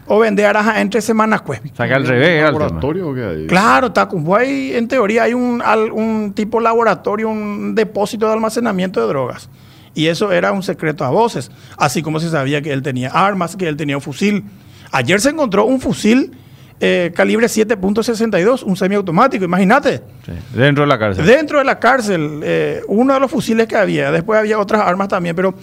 O 0.06 0.18
vender 0.18 0.44
araja 0.46 0.80
entre 0.80 1.00
semanas, 1.00 1.42
pues. 1.42 1.60
O 1.72 1.76
sea, 1.76 1.88
que 1.88 1.94
al 1.94 2.06
revés 2.06 2.28
tema. 2.40 2.50
laboratorio 2.50 3.08
o 3.08 3.14
qué 3.14 3.24
hay? 3.24 3.46
Claro, 3.46 3.92
Tacumbo 3.92 4.36
hay, 4.36 4.74
en 4.74 4.86
teoría 4.88 5.22
hay 5.22 5.32
un, 5.34 5.62
al- 5.64 5.92
un 5.92 6.32
tipo 6.34 6.60
laboratorio, 6.60 7.28
un 7.30 7.74
depósito 7.74 8.26
de 8.26 8.32
almacenamiento 8.34 9.00
de 9.00 9.06
drogas. 9.06 9.48
Y 9.94 10.08
eso 10.08 10.32
era 10.32 10.50
un 10.52 10.62
secreto 10.62 11.04
a 11.04 11.10
voces, 11.10 11.50
así 11.78 12.02
como 12.02 12.18
se 12.20 12.28
sabía 12.28 12.60
que 12.60 12.72
él 12.72 12.82
tenía 12.82 13.08
armas, 13.10 13.56
que 13.56 13.66
él 13.68 13.76
tenía 13.76 13.96
un 13.96 14.02
fusil. 14.02 14.44
Ayer 14.90 15.20
se 15.20 15.30
encontró 15.30 15.64
un 15.64 15.80
fusil 15.80 16.36
eh, 16.80 17.12
calibre 17.14 17.46
7.62, 17.46 18.62
un 18.64 18.76
semiautomático, 18.76 19.44
imagínate. 19.44 20.02
Sí, 20.24 20.32
Dentro 20.54 20.82
de 20.84 20.88
la 20.88 20.98
cárcel. 20.98 21.26
Dentro 21.26 21.58
de 21.58 21.64
la 21.64 21.78
cárcel, 21.78 22.40
eh, 22.42 22.82
uno 22.88 23.14
de 23.14 23.20
los 23.20 23.30
fusiles 23.30 23.66
que 23.66 23.76
había, 23.76 24.10
después 24.10 24.38
había 24.38 24.58
otras 24.58 24.82
armas 24.82 25.08
también, 25.08 25.36
pero 25.36 25.54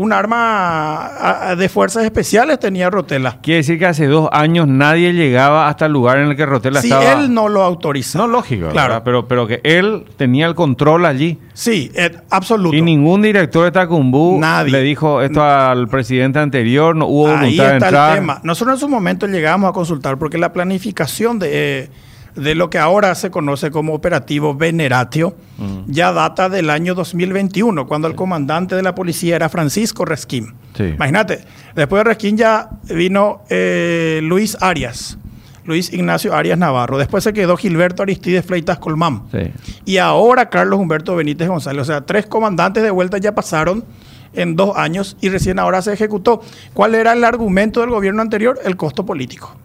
un 0.00 0.12
arma 0.12 1.54
de 1.58 1.68
fuerzas 1.68 2.04
especiales 2.04 2.60
tenía 2.60 2.88
Rotela. 2.88 3.38
Quiere 3.42 3.58
decir 3.58 3.80
que 3.80 3.86
hace 3.86 4.06
dos 4.06 4.28
años 4.30 4.68
nadie 4.68 5.12
llegaba 5.12 5.66
hasta 5.68 5.86
el 5.86 5.92
lugar 5.92 6.18
en 6.18 6.28
el 6.28 6.36
que 6.36 6.46
Rotela 6.46 6.80
Si 6.80 6.86
estaba. 6.86 7.14
él 7.20 7.34
no 7.34 7.48
lo 7.48 7.64
autoriza. 7.64 8.16
No, 8.16 8.28
lógico, 8.28 8.68
Claro. 8.68 8.88
¿verdad? 8.90 9.02
Pero, 9.04 9.26
pero 9.26 9.46
que 9.48 9.60
él 9.64 10.04
tenía 10.16 10.46
el 10.46 10.54
control 10.54 11.04
allí. 11.04 11.38
Sí, 11.52 11.90
eh, 11.96 12.12
absoluto. 12.30 12.76
Y 12.76 12.80
ningún 12.80 13.22
director 13.22 13.64
de 13.64 13.72
Tacumbú 13.72 14.38
Nadie. 14.38 14.70
le 14.70 14.82
dijo 14.82 15.20
esto 15.20 15.42
al 15.42 15.88
presidente 15.88 16.38
anterior, 16.38 16.94
no 16.94 17.06
hubo 17.06 17.22
voluntad 17.24 17.44
Ahí 17.44 17.56
de 17.56 17.62
está 17.64 17.74
entrar. 17.88 18.10
el 18.12 18.20
tema. 18.20 18.40
Nosotros 18.44 18.76
en 18.76 18.80
su 18.80 18.88
momento 18.88 19.26
llegamos 19.26 19.68
a 19.68 19.72
consultar 19.72 20.16
porque 20.16 20.38
la 20.38 20.52
planificación 20.52 21.40
de, 21.40 21.48
eh, 21.80 21.90
de 22.38 22.54
lo 22.54 22.70
que 22.70 22.78
ahora 22.78 23.14
se 23.14 23.30
conoce 23.30 23.70
como 23.70 23.92
operativo 23.94 24.54
Veneratio 24.54 25.34
Mm. 25.58 25.90
ya 25.90 26.12
data 26.12 26.48
del 26.48 26.70
año 26.70 26.94
2021, 26.94 27.86
cuando 27.88 28.06
el 28.08 28.14
comandante 28.14 28.76
de 28.76 28.82
la 28.82 28.94
policía 28.94 29.34
era 29.36 29.48
Francisco 29.48 30.04
Resquín. 30.04 30.54
Sí. 30.76 30.84
Imagínate, 30.84 31.40
después 31.74 32.00
de 32.00 32.04
Resquín 32.04 32.36
ya 32.36 32.70
vino 32.84 33.42
eh, 33.50 34.20
Luis 34.22 34.56
Arias, 34.60 35.18
Luis 35.64 35.92
Ignacio 35.92 36.34
Arias 36.34 36.56
Navarro. 36.58 36.96
Después 36.96 37.24
se 37.24 37.32
quedó 37.32 37.56
Gilberto 37.56 38.02
Aristides 38.04 38.46
Fleitas 38.46 38.78
Colmán. 38.78 39.24
Sí. 39.32 39.50
Y 39.84 39.96
ahora 39.98 40.48
Carlos 40.48 40.78
Humberto 40.78 41.16
Benítez 41.16 41.48
González. 41.48 41.82
O 41.82 41.84
sea, 41.84 42.02
tres 42.02 42.26
comandantes 42.26 42.82
de 42.84 42.90
vuelta 42.90 43.18
ya 43.18 43.34
pasaron 43.34 43.84
en 44.32 44.54
dos 44.56 44.76
años 44.76 45.16
y 45.20 45.28
recién 45.30 45.58
ahora 45.58 45.82
se 45.82 45.92
ejecutó. 45.92 46.40
¿Cuál 46.72 46.94
era 46.94 47.12
el 47.12 47.24
argumento 47.24 47.80
del 47.80 47.90
gobierno 47.90 48.22
anterior? 48.22 48.58
El 48.64 48.76
costo 48.76 49.04
político. 49.04 49.56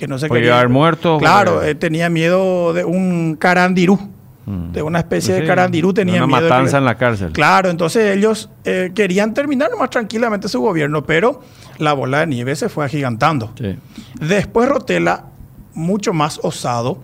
Que 0.00 0.08
no 0.08 0.18
se 0.18 0.28
Porque 0.28 0.40
quería. 0.40 0.56
haber 0.56 0.70
muerto, 0.70 1.18
Claro, 1.18 1.56
porque- 1.56 1.70
eh, 1.70 1.74
tenía 1.74 2.08
miedo 2.08 2.72
de 2.72 2.84
un 2.86 3.36
carandirú. 3.38 3.98
Mm. 4.46 4.72
De 4.72 4.82
una 4.82 5.00
especie 5.00 5.34
Sí, 5.34 5.40
de 5.42 5.46
carandirú 5.46 5.92
de 5.92 6.00
tenía 6.06 6.24
una 6.24 6.26
miedo. 6.26 6.42
de 6.44 6.48
matanza 6.48 6.78
en 6.78 6.86
la 6.86 6.96
cárcel. 6.96 7.32
Claro, 7.32 7.68
entonces 7.68 8.16
ellos 8.16 8.48
eh, 8.64 8.92
querían 8.94 9.34
terminar 9.34 9.68
más 9.78 9.90
tranquilamente 9.90 10.48
su 10.48 10.58
gobierno, 10.62 11.04
pero 11.04 11.42
la 11.76 11.92
bola 11.92 12.20
de 12.20 12.28
nieve 12.28 12.56
se 12.56 12.70
fue 12.70 12.86
agigantando. 12.86 13.52
Sí. 13.58 13.76
Después 14.18 14.68
Rotela, 14.70 15.26
mucho 15.74 16.14
más 16.14 16.40
osado, 16.42 17.02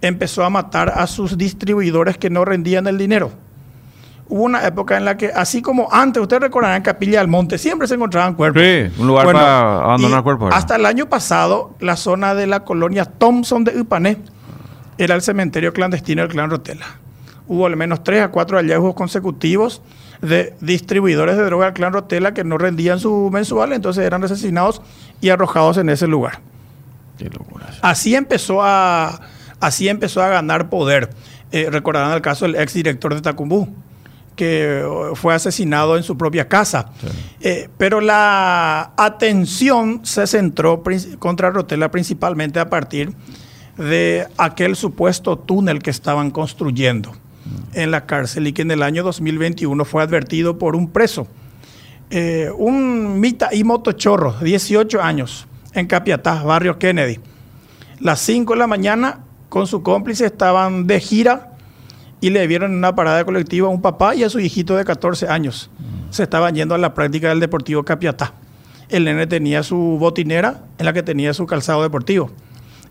empezó 0.00 0.44
a 0.44 0.50
matar 0.50 0.92
a 0.94 1.08
sus 1.08 1.36
distribuidores 1.36 2.16
que 2.16 2.30
no 2.30 2.44
rendían 2.44 2.86
el 2.86 2.96
dinero. 2.96 3.32
Hubo 4.28 4.42
una 4.42 4.66
época 4.66 4.96
en 4.96 5.04
la 5.04 5.16
que, 5.16 5.28
así 5.28 5.62
como 5.62 5.88
antes, 5.92 6.20
ustedes 6.20 6.42
recordarán 6.42 6.78
en 6.78 6.82
Capilla 6.82 7.20
del 7.20 7.28
Monte, 7.28 7.58
siempre 7.58 7.86
se 7.86 7.94
encontraban 7.94 8.34
cuerpos. 8.34 8.60
Sí, 8.60 9.00
un 9.00 9.06
lugar 9.06 9.26
para 9.26 9.84
abandonar 9.84 10.22
cuerpos. 10.24 10.52
Hasta 10.52 10.76
el 10.76 10.84
año 10.84 11.08
pasado, 11.08 11.74
la 11.78 11.96
zona 11.96 12.34
de 12.34 12.48
la 12.48 12.64
colonia 12.64 13.04
Thompson 13.04 13.62
de 13.62 13.80
Upané 13.80 14.18
era 14.98 15.14
el 15.14 15.22
cementerio 15.22 15.72
clandestino 15.72 16.22
del 16.22 16.30
clan 16.30 16.50
Rotela. 16.50 16.86
Hubo 17.46 17.66
al 17.66 17.76
menos 17.76 18.02
tres 18.02 18.22
a 18.22 18.28
cuatro 18.28 18.58
hallazgos 18.58 18.94
consecutivos 18.94 19.80
de 20.20 20.54
distribuidores 20.60 21.36
de 21.36 21.44
droga 21.44 21.66
del 21.66 21.74
clan 21.74 21.92
Rotela 21.92 22.34
que 22.34 22.42
no 22.42 22.58
rendían 22.58 22.98
su 22.98 23.30
mensual, 23.32 23.72
entonces 23.72 24.04
eran 24.04 24.24
asesinados 24.24 24.82
y 25.20 25.28
arrojados 25.28 25.76
en 25.76 25.88
ese 25.88 26.08
lugar. 26.08 26.40
Qué. 27.18 27.30
Así 27.82 28.14
empezó 28.14 28.62
a, 28.62 29.20
así 29.60 29.88
empezó 29.88 30.22
a 30.22 30.28
ganar 30.28 30.68
poder. 30.68 31.10
Eh, 31.52 31.68
recordarán 31.70 32.12
el 32.12 32.22
caso 32.22 32.44
del 32.44 32.56
exdirector 32.56 33.14
de 33.14 33.20
Tacumbú, 33.20 33.72
que 34.36 34.80
eh, 34.80 34.84
fue 35.14 35.34
asesinado 35.34 35.96
en 35.96 36.02
su 36.02 36.16
propia 36.16 36.46
casa. 36.46 36.90
Eh, 37.40 37.68
pero 37.76 38.00
la 38.00 38.92
atención 38.96 40.00
se 40.04 40.26
centró 40.26 40.82
contra 41.18 41.50
Rotela 41.50 41.90
principalmente 41.90 42.60
a 42.60 42.70
partir 42.70 43.12
de 43.76 44.26
aquel 44.38 44.76
supuesto 44.76 45.38
túnel 45.38 45.82
que 45.82 45.90
estaban 45.90 46.30
construyendo 46.30 47.12
en 47.72 47.90
la 47.90 48.06
cárcel 48.06 48.46
y 48.46 48.52
que 48.52 48.62
en 48.62 48.70
el 48.70 48.82
año 48.82 49.02
2021 49.02 49.84
fue 49.84 50.02
advertido 50.02 50.58
por 50.58 50.76
un 50.76 50.90
preso. 50.90 51.26
Eh, 52.10 52.50
un 52.56 53.18
mita 53.18 53.50
y 53.52 53.64
motochorro, 53.64 54.36
18 54.40 55.02
años, 55.02 55.46
en 55.72 55.86
Capiatá, 55.86 56.42
barrio 56.44 56.78
Kennedy. 56.78 57.18
Las 57.98 58.20
5 58.20 58.52
de 58.52 58.58
la 58.58 58.66
mañana, 58.66 59.20
con 59.48 59.66
su 59.66 59.82
cómplice, 59.82 60.26
estaban 60.26 60.86
de 60.86 61.00
gira 61.00 61.55
y 62.20 62.30
le 62.30 62.46
vieron 62.46 62.72
en 62.72 62.78
una 62.78 62.94
parada 62.94 63.24
colectiva 63.24 63.68
a 63.68 63.70
un 63.70 63.82
papá 63.82 64.14
y 64.14 64.24
a 64.24 64.30
su 64.30 64.40
hijito 64.40 64.76
de 64.76 64.84
14 64.84 65.28
años. 65.28 65.70
Se 66.10 66.22
estaban 66.22 66.54
yendo 66.54 66.74
a 66.74 66.78
la 66.78 66.94
práctica 66.94 67.28
del 67.28 67.40
Deportivo 67.40 67.84
Capiatá. 67.84 68.32
El 68.88 69.04
nene 69.04 69.26
tenía 69.26 69.62
su 69.62 69.76
botinera 69.76 70.62
en 70.78 70.86
la 70.86 70.92
que 70.92 71.02
tenía 71.02 71.34
su 71.34 71.46
calzado 71.46 71.82
deportivo. 71.82 72.30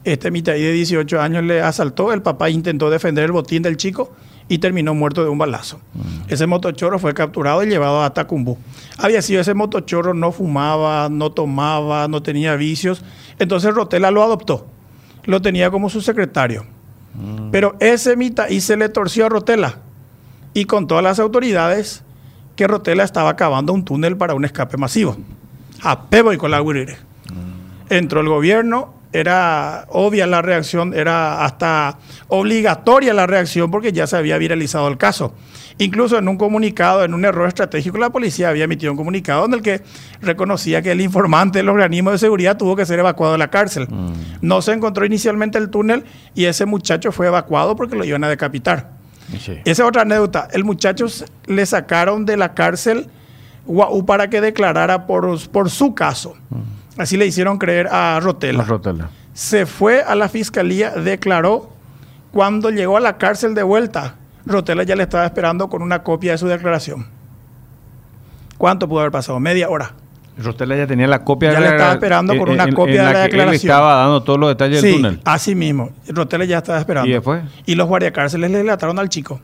Este 0.03 0.29
mitaí 0.29 0.61
de 0.61 0.71
18 0.73 1.19
años 1.19 1.43
le 1.43 1.61
asaltó, 1.61 2.13
el 2.13 2.21
papá 2.21 2.49
intentó 2.49 2.89
defender 2.89 3.23
el 3.23 3.31
botín 3.31 3.63
del 3.63 3.77
chico 3.77 4.11
y 4.47 4.59
terminó 4.59 4.93
muerto 4.93 5.23
de 5.23 5.29
un 5.29 5.37
balazo. 5.37 5.79
Ese 6.27 6.45
motochorro 6.45 6.99
fue 6.99 7.13
capturado 7.13 7.63
y 7.63 7.67
llevado 7.67 8.03
a 8.03 8.13
Tacumbú. 8.13 8.57
Había 8.97 9.21
sido 9.23 9.41
ese 9.41 9.55
motochorro, 9.55 10.13
no 10.13 10.31
fumaba, 10.31 11.09
no 11.09 11.31
tomaba, 11.31 12.07
no 12.07 12.21
tenía 12.21 12.55
vicios. 12.55 13.01
Entonces 13.39 13.73
Rotela 13.73 14.11
lo 14.11 14.21
adoptó. 14.21 14.67
Lo 15.23 15.41
tenía 15.41 15.71
como 15.71 15.89
su 15.89 16.01
secretario. 16.01 16.65
Pero 17.51 17.75
ese 17.79 18.15
mitaí 18.15 18.61
se 18.61 18.77
le 18.77 18.89
torció 18.89 19.25
a 19.25 19.29
Rotela 19.29 19.77
y 20.53 20.65
contó 20.65 20.97
a 20.97 21.01
las 21.01 21.19
autoridades 21.19 22.03
que 22.55 22.67
Rotela 22.67 23.03
estaba 23.03 23.35
cavando 23.35 23.73
un 23.73 23.85
túnel 23.85 24.17
para 24.17 24.33
un 24.33 24.45
escape 24.45 24.77
masivo. 24.77 25.17
A 25.81 26.03
pebo 26.09 26.33
y 26.33 26.37
con 26.37 26.51
la 26.51 26.61
guirire. 26.61 26.97
Entró 27.89 28.21
el 28.21 28.29
gobierno, 28.29 28.93
era 29.13 29.85
obvia 29.89 30.27
la 30.27 30.41
reacción, 30.41 30.93
era 30.93 31.45
hasta 31.45 31.99
obligatoria 32.27 33.13
la 33.13 33.27
reacción 33.27 33.71
porque 33.71 33.91
ya 33.91 34.07
se 34.07 34.17
había 34.17 34.37
viralizado 34.37 34.87
el 34.87 34.97
caso. 34.97 35.33
Incluso 35.77 36.17
en 36.17 36.27
un 36.27 36.37
comunicado, 36.37 37.03
en 37.03 37.13
un 37.13 37.25
error 37.25 37.47
estratégico, 37.47 37.97
la 37.97 38.09
policía 38.09 38.49
había 38.49 38.63
emitido 38.65 38.91
un 38.91 38.97
comunicado 38.97 39.45
en 39.45 39.53
el 39.53 39.61
que 39.61 39.81
reconocía 40.21 40.81
que 40.81 40.91
el 40.91 41.01
informante 41.01 41.59
del 41.59 41.69
organismo 41.69 42.11
de 42.11 42.17
seguridad 42.17 42.57
tuvo 42.57 42.75
que 42.75 42.85
ser 42.85 42.99
evacuado 42.99 43.33
de 43.33 43.39
la 43.39 43.49
cárcel. 43.49 43.87
No 44.41 44.61
se 44.61 44.73
encontró 44.73 45.05
inicialmente 45.05 45.57
el 45.57 45.69
túnel 45.69 46.03
y 46.33 46.45
ese 46.45 46.65
muchacho 46.65 47.11
fue 47.11 47.27
evacuado 47.27 47.75
porque 47.75 47.95
lo 47.95 48.05
iban 48.05 48.23
a 48.23 48.29
decapitar. 48.29 48.91
Sí. 49.39 49.53
Esa 49.65 49.83
es 49.83 49.87
otra 49.89 50.03
anécdota. 50.03 50.47
El 50.51 50.63
muchacho 50.63 51.07
le 51.47 51.65
sacaron 51.65 52.25
de 52.25 52.37
la 52.37 52.53
cárcel 52.53 53.07
para 54.05 54.29
que 54.29 54.41
declarara 54.41 55.07
por, 55.07 55.49
por 55.49 55.69
su 55.69 55.95
caso. 55.95 56.35
Así 56.97 57.17
le 57.17 57.25
hicieron 57.25 57.57
creer 57.57 57.87
a 57.87 58.19
Rotela. 58.19 58.59
La 58.59 58.63
Rotela. 58.63 59.09
Se 59.33 59.65
fue 59.65 60.01
a 60.01 60.15
la 60.15 60.29
fiscalía, 60.29 60.91
declaró. 60.91 61.71
Cuando 62.31 62.69
llegó 62.69 62.97
a 62.97 62.99
la 62.99 63.17
cárcel 63.17 63.55
de 63.55 63.63
vuelta, 63.63 64.15
Rotela 64.45 64.83
ya 64.83 64.95
le 64.95 65.03
estaba 65.03 65.25
esperando 65.25 65.67
con 65.69 65.81
una 65.81 66.03
copia 66.03 66.33
de 66.33 66.37
su 66.37 66.47
declaración. 66.47 67.07
¿Cuánto 68.57 68.87
pudo 68.87 68.99
haber 69.01 69.11
pasado? 69.11 69.39
Media 69.39 69.69
hora. 69.69 69.93
Rotela 70.37 70.75
ya 70.75 70.85
tenía 70.87 71.07
la 71.07 71.23
copia 71.23 71.51
Ya 71.51 71.55
de 71.55 71.61
le 71.61 71.69
la- 71.69 71.75
estaba 71.75 71.93
esperando 71.93 72.37
por 72.37 72.49
una 72.49 72.71
copia 72.73 73.05
de 73.07 73.13
la 73.13 73.13
que 73.13 73.19
declaración. 73.23 73.49
Él 73.49 73.55
estaba 73.55 73.95
dando 73.95 74.23
todos 74.23 74.39
los 74.39 74.49
detalles 74.49 74.81
del 74.81 74.95
túnel. 74.95 75.21
así 75.23 75.55
mismo. 75.55 75.91
Rotela 76.07 76.45
ya 76.45 76.57
estaba 76.57 76.79
esperando. 76.79 77.09
¿Y 77.09 77.13
después? 77.13 77.43
Y 77.65 77.75
los 77.75 77.87
guardiacárceles 77.87 78.51
le 78.51 78.57
delataron 78.59 78.99
al 78.99 79.09
chico. 79.09 79.39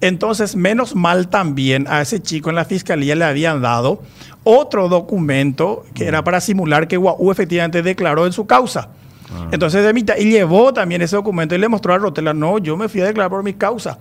Entonces, 0.00 0.54
menos 0.56 0.94
mal 0.94 1.28
también 1.28 1.86
a 1.88 2.00
ese 2.00 2.20
chico 2.20 2.50
en 2.50 2.56
la 2.56 2.64
fiscalía 2.64 3.14
le 3.14 3.24
habían 3.24 3.62
dado 3.62 4.02
otro 4.42 4.88
documento 4.88 5.84
que 5.94 6.06
era 6.06 6.22
para 6.22 6.40
simular 6.40 6.88
que 6.88 6.96
Guau 6.96 7.30
efectivamente 7.30 7.82
declaró 7.82 8.26
en 8.26 8.32
su 8.32 8.46
causa. 8.46 8.88
Ah. 9.32 9.48
Entonces, 9.52 9.84
de 9.84 9.92
mitad, 9.92 10.16
y 10.16 10.30
llevó 10.30 10.72
también 10.72 11.02
ese 11.02 11.16
documento 11.16 11.54
y 11.54 11.58
le 11.58 11.68
mostró 11.68 11.94
a 11.94 11.98
Rotela, 11.98 12.34
no, 12.34 12.58
yo 12.58 12.76
me 12.76 12.88
fui 12.88 13.00
a 13.00 13.06
declarar 13.06 13.30
por 13.30 13.42
mi 13.42 13.54
causa. 13.54 13.98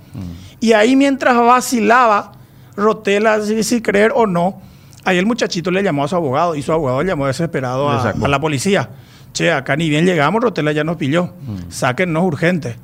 Y 0.60 0.74
ahí 0.74 0.96
mientras 0.96 1.36
vacilaba 1.36 2.34
Rotela, 2.76 3.42
si, 3.42 3.64
si 3.64 3.82
creer 3.82 4.12
o 4.16 4.28
no, 4.28 4.62
ahí 5.06 5.18
el 5.18 5.26
muchachito 5.26 5.72
le 5.72 5.84
llamó 5.84 6.04
a 6.04 6.08
su 6.08 6.16
abogado 6.16 6.56
y 6.56 6.62
su 6.62 6.72
abogado 6.72 7.02
le 7.02 7.10
llamó 7.10 7.28
desesperado 7.28 7.90
a, 7.90 8.14
la 8.28 8.40
policía. 8.40 8.90
Che, 9.34 9.52
acá 9.52 9.76
ni 9.76 9.90
bien 9.90 10.06
llegamos, 10.06 10.42
Rotela 10.44 10.72
ya 10.72 10.84
nos 10.84 10.98
pilló. 10.98 11.34
Sáquennos 11.70 12.24
urgente. 12.24 12.76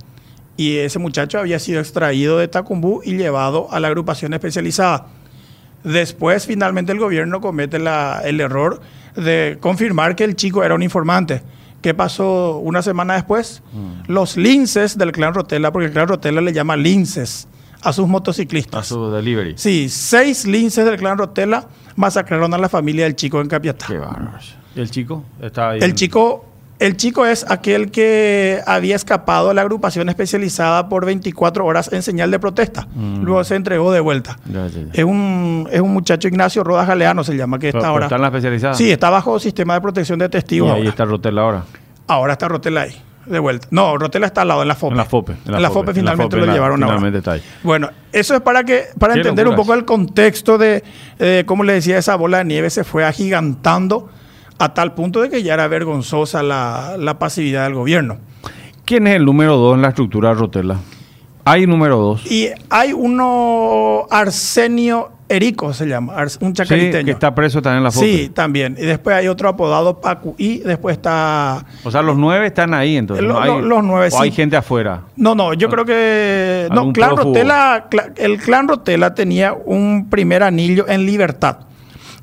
Y 0.57 0.77
ese 0.77 0.99
muchacho 0.99 1.39
había 1.39 1.57
sido 1.59 1.79
extraído 1.79 2.37
de 2.37 2.47
Tacumbú 2.47 3.01
y 3.05 3.15
llevado 3.15 3.67
a 3.71 3.79
la 3.79 3.87
agrupación 3.87 4.33
especializada. 4.33 5.07
Después, 5.83 6.45
finalmente, 6.45 6.91
el 6.91 6.99
gobierno 6.99 7.39
comete 7.39 7.79
la- 7.79 8.21
el 8.25 8.41
error 8.41 8.81
de 9.15 9.57
confirmar 9.61 10.15
que 10.15 10.25
el 10.25 10.35
chico 10.35 10.63
era 10.63 10.75
un 10.75 10.83
informante. 10.83 11.41
¿Qué 11.81 11.93
pasó 11.93 12.57
una 12.57 12.81
semana 12.81 13.13
después? 13.13 13.61
Los 14.07 14.35
linces 14.37 14.97
del 14.97 15.11
clan 15.11 15.33
Rotela, 15.33 15.71
porque 15.71 15.87
el 15.87 15.91
clan 15.93 16.07
Rotela 16.07 16.41
le 16.41 16.51
llama 16.51 16.75
linces 16.75 17.47
a 17.81 17.93
sus 17.93 18.07
motociclistas. 18.07 18.81
A 18.81 18.83
su 18.83 19.09
delivery. 19.11 19.53
Sí, 19.57 19.87
seis 19.87 20.45
linces 20.45 20.83
del 20.85 20.97
clan 20.97 21.17
Rotela 21.17 21.67
masacraron 21.95 22.53
a 22.53 22.57
la 22.57 22.67
familia 22.67 23.05
del 23.05 23.15
chico 23.15 23.39
en 23.39 23.47
Capiatá. 23.47 23.85
Qué 23.87 23.97
bárbaro. 23.97 24.39
¿Y 24.75 24.79
el 24.81 24.91
chico? 24.91 25.23
Está 25.41 25.69
ahí 25.71 25.79
El 25.79 25.91
en- 25.91 25.95
chico, 25.95 26.45
el 26.79 26.95
chico 26.95 27.25
es 27.25 27.45
aquel 27.49 27.91
que 27.91 28.61
había 28.65 28.95
escapado 28.95 29.49
a 29.49 29.53
la 29.53 29.61
agrupación 29.61 30.07
especializada 30.07 30.87
por 30.87 31.05
24 31.05 31.65
horas 31.65 31.91
en 31.91 32.01
señal 32.01 32.31
de 32.31 32.39
protesta. 32.39 32.87
Mm. 32.95 33.23
Luego 33.23 33.43
se 33.43 33.55
entregó 33.55 33.91
de 33.91 33.99
vuelta. 33.99 34.39
Ya, 34.45 34.67
ya, 34.67 34.79
ya. 34.81 34.87
Es 34.93 35.03
un, 35.03 35.67
es 35.71 35.81
un 35.81 35.91
muchacho 35.91 36.27
Ignacio 36.29 36.63
Rodas 36.63 36.87
Galeano, 36.87 37.23
se 37.25 37.35
llama, 37.35 37.59
que 37.59 37.67
está 37.69 37.87
ahora. 37.87 38.05
¿Está 38.05 38.15
en 38.15 38.21
la 38.21 38.27
especializada? 38.29 38.73
Sí, 38.75 38.89
está 38.89 39.09
bajo 39.09 39.39
sistema 39.39 39.73
de 39.73 39.81
protección 39.81 40.19
de 40.19 40.25
Y 40.25 40.29
testigos. 40.29 40.69
ahí 40.71 40.77
ahora. 40.77 40.89
está 40.89 41.05
Rotela 41.05 41.41
ahora. 41.41 41.63
Ahora 42.07 42.33
está 42.33 42.47
Rotela 42.47 42.81
ahí, 42.81 42.95
de 43.25 43.39
vuelta. 43.39 43.67
No, 43.71 43.97
Rotela 43.97 44.27
está 44.27 44.43
al 44.43 44.47
lado, 44.47 44.61
en 44.61 44.69
la 44.69 44.75
FOPE. 44.75 44.93
En 44.93 44.97
la 44.97 45.05
FOPE. 45.05 45.33
En 45.47 45.61
la 45.61 45.69
FOPE, 45.69 45.93
finalmente 45.93 46.37
en 46.37 46.45
lo 46.45 46.53
llevaron 46.53 46.81
ahora. 46.81 46.95
Finalmente 46.95 47.17
está 47.17 47.33
ahí. 47.33 47.41
Bueno, 47.61 47.89
eso 48.13 48.35
es 48.35 48.41
para 48.41 48.63
que 48.63 48.85
para 48.97 49.15
entender 49.15 49.49
un 49.49 49.55
poco 49.55 49.73
el 49.73 49.83
contexto 49.83 50.57
de, 50.57 50.81
eh, 51.19 51.43
como 51.45 51.65
le 51.65 51.73
decía, 51.73 51.97
esa 51.97 52.15
bola 52.15 52.37
de 52.37 52.45
nieve 52.45 52.69
se 52.69 52.85
fue 52.85 53.03
agigantando 53.05 54.09
a 54.59 54.73
tal 54.73 54.93
punto 54.93 55.21
de 55.21 55.29
que 55.29 55.41
ya 55.41 55.53
era 55.55 55.67
vergonzosa 55.67 56.43
la, 56.43 56.95
la 56.97 57.17
pasividad 57.17 57.63
del 57.63 57.73
gobierno. 57.75 58.17
¿Quién 58.85 59.07
es 59.07 59.15
el 59.15 59.25
número 59.25 59.55
dos 59.57 59.75
en 59.75 59.81
la 59.81 59.89
estructura 59.89 60.29
de 60.29 60.35
Rotela? 60.35 60.77
Hay 61.45 61.65
número 61.65 61.97
dos. 61.97 62.29
Y 62.31 62.49
hay 62.69 62.91
uno, 62.93 64.05
Arsenio 64.11 65.11
Erico 65.29 65.73
se 65.73 65.85
llama, 65.87 66.15
un 66.41 66.49
Sí, 66.49 66.53
chacariteño. 66.53 67.05
que 67.05 67.11
está 67.11 67.33
preso 67.33 67.61
también 67.61 67.77
en 67.77 67.83
la 67.85 67.91
FOPE. 67.91 68.05
Sí, 68.07 68.29
también. 68.29 68.75
Y 68.79 68.85
después 68.85 69.15
hay 69.15 69.27
otro 69.27 69.47
apodado 69.49 69.99
Pacu. 70.01 70.35
Y 70.37 70.57
después 70.59 70.97
está... 70.97 71.65
O 71.83 71.91
sea, 71.91 72.01
los 72.01 72.17
nueve 72.17 72.47
están 72.47 72.73
ahí, 72.73 72.97
entonces. 72.97 73.25
Lo- 73.25 73.33
no 73.35 73.39
hay- 73.41 73.49
lo- 73.49 73.61
los 73.61 73.83
nueve, 73.83 74.09
o 74.11 74.21
hay 74.21 74.31
sí. 74.31 74.35
gente 74.35 74.57
afuera. 74.57 75.01
No, 75.15 75.35
no, 75.35 75.53
yo 75.53 75.69
creo 75.69 75.85
que... 75.85 76.67
No, 76.71 76.91
Clan. 76.93 77.15
Rotela, 77.15 77.87
el 78.17 78.37
clan 78.39 78.67
Rotela 78.67 79.13
tenía 79.13 79.53
un 79.53 80.07
primer 80.09 80.41
anillo 80.43 80.87
en 80.87 81.05
libertad. 81.05 81.57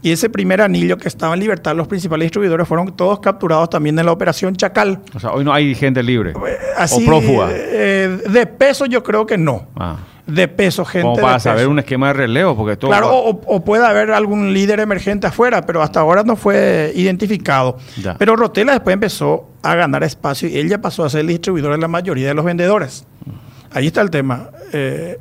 Y 0.03 0.13
ese 0.13 0.29
primer 0.31 0.61
anillo 0.61 0.99
que 0.99 1.09
estaba 1.09 1.35
en 1.35 1.41
libertad, 1.41 1.75
los 1.75 1.89
principales 1.89 2.27
distribuidores 2.27 2.69
fueron 2.69 2.95
todos 2.95 3.19
capturados 3.21 3.71
también 3.71 3.99
en 3.99 4.07
la 4.07 4.13
operación 4.13 4.55
Chacal. 4.55 5.01
O 5.15 5.19
sea, 5.21 5.31
hoy 5.33 5.45
no 5.45 5.53
hay 5.53 5.75
gente 5.75 6.03
libre. 6.03 6.31
Eh, 6.31 6.59
Así, 6.77 7.03
o 7.03 7.07
prófuga. 7.07 7.49
eh, 7.53 8.19
de 8.29 8.47
peso 8.47 8.87
yo 8.87 9.03
creo 9.03 9.27
que 9.27 9.37
no. 9.39 9.67
Ah. 9.75 9.97
De 10.27 10.49
peso, 10.49 10.85
gente 10.85 11.03
Como 11.05 11.21
para 11.21 11.35
de 11.35 11.41
saber 11.41 11.59
peso. 11.61 11.71
un 11.71 11.79
esquema 11.79 12.09
de 12.09 12.13
relevo, 12.15 12.57
porque 12.57 12.77
todo. 12.77 12.91
Claro, 12.91 13.15
o, 13.15 13.41
o 13.47 13.65
puede 13.65 13.87
haber 13.87 14.11
algún 14.11 14.53
líder 14.53 14.81
emergente 14.81 15.29
afuera, 15.29 15.65
pero 15.65 15.83
hasta 15.83 16.01
ahora 16.01 16.25
no 16.25 16.35
fue 16.37 16.93
identificado. 16.97 17.79
Ya. 18.03 18.17
Pero 18.19 18.35
Rotela 18.37 18.73
después 18.73 18.93
empezó 18.95 19.49
a 19.63 19.75
ganar 19.77 20.03
espacio 20.03 20.49
y 20.49 20.59
él 20.59 20.69
ya 20.69 20.81
pasó 20.81 21.05
a 21.05 21.11
ser 21.11 21.21
el 21.21 21.29
distribuidor 21.29 21.73
de 21.73 21.79
la 21.79 21.89
mayoría 21.89 22.29
de 22.29 22.35
los 22.35 22.45
vendedores. 22.45 23.07
Ahí 23.73 23.87
está 23.87 24.01
el 24.01 24.11
tema. 24.11 24.51
Eh, 24.73 25.19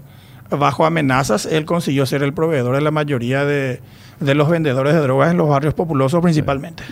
bajo 0.50 0.86
amenazas, 0.86 1.46
él 1.46 1.66
consiguió 1.66 2.06
ser 2.06 2.24
el 2.24 2.34
proveedor 2.34 2.76
de 2.76 2.82
la 2.82 2.92
mayoría 2.92 3.46
de, 3.46 3.82
de 4.20 4.36
los 4.36 4.50
vendedores 4.50 4.94
de 4.94 5.00
drogas 5.00 5.32
en 5.32 5.38
los 5.38 5.50
barrios 5.50 5.74
populosos 5.74 6.22
principalmente. 6.22 6.84